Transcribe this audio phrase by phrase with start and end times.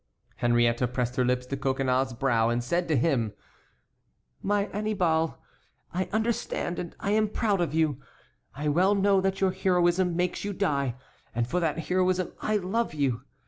[0.37, 3.33] Henriette pressed her lips to Coconnas's brow, and said to him:
[4.41, 5.37] "My Annibal,
[5.93, 8.01] I understand, and I am proud of you.
[8.55, 10.95] I well know that your heroism makes you die,
[11.35, 13.21] and for that heroism I love you.